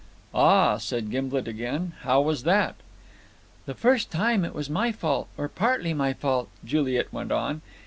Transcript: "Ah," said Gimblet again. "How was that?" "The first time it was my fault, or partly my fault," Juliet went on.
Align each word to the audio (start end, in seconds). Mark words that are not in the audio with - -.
"Ah," 0.33 0.77
said 0.77 1.11
Gimblet 1.11 1.47
again. 1.47 1.91
"How 2.01 2.21
was 2.21 2.41
that?" 2.41 2.75
"The 3.67 3.75
first 3.75 4.09
time 4.09 4.43
it 4.43 4.55
was 4.55 4.67
my 4.67 4.91
fault, 4.91 5.27
or 5.37 5.47
partly 5.47 5.93
my 5.93 6.11
fault," 6.11 6.49
Juliet 6.65 7.13
went 7.13 7.31
on. 7.31 7.61